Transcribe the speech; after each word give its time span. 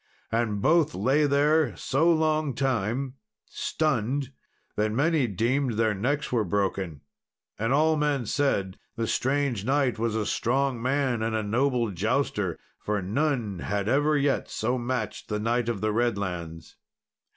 And 0.31 0.63
both 0.63 0.95
lay 0.95 1.27
there 1.27 1.75
so 1.77 2.11
long 2.11 2.55
time, 2.55 3.17
stunned, 3.45 4.31
that 4.75 4.91
many 4.91 5.27
deemed 5.27 5.73
their 5.73 5.93
necks 5.93 6.31
were 6.31 6.43
broken. 6.43 7.01
And 7.59 7.71
all 7.71 7.95
men 7.97 8.25
said 8.25 8.79
the 8.95 9.05
strange 9.05 9.63
knight 9.63 9.99
was 9.99 10.15
a 10.15 10.25
strong 10.25 10.81
man, 10.81 11.21
and 11.21 11.35
a 11.35 11.43
noble 11.43 11.91
jouster, 11.91 12.57
for 12.79 12.99
none 13.03 13.59
had 13.59 13.87
ever 13.87 14.17
yet 14.17 14.49
so 14.49 14.79
matched 14.79 15.29
the 15.29 15.39
Knight 15.39 15.69
of 15.69 15.81
the 15.81 15.91
Redlands. 15.93 16.77